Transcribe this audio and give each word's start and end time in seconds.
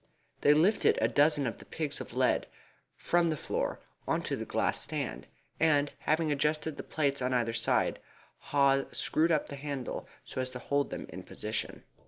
They 0.41 0.55
lifted 0.55 0.97
a 0.99 1.07
dozen 1.07 1.45
of 1.45 1.59
the 1.59 1.65
pigs 1.65 2.01
of 2.01 2.15
lead 2.15 2.47
from 2.95 3.29
the 3.29 3.37
floor 3.37 3.79
on 4.07 4.23
to 4.23 4.35
the 4.35 4.47
glass 4.47 4.81
stand, 4.81 5.27
and 5.59 5.91
having 5.99 6.31
adjusted 6.31 6.75
the 6.77 6.81
plates 6.81 7.21
on 7.21 7.35
either 7.35 7.53
side, 7.53 7.99
Haw 8.39 8.85
screwed 8.91 9.31
up 9.31 9.45
the 9.49 9.55
handle 9.57 10.07
so 10.25 10.41
as 10.41 10.49
to 10.49 10.57
hold 10.57 10.89
them 10.89 11.05
in 11.09 11.21
position. 11.21 11.83